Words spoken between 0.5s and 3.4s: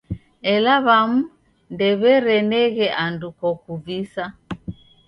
Ela w'amu ndew'ereneghe andu